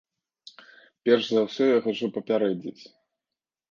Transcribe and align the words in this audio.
Перш 1.05 1.25
за 1.35 1.45
ўсё 1.51 1.63
я 1.75 1.79
хачу 1.87 2.13
папярэдзіць. 2.19 2.79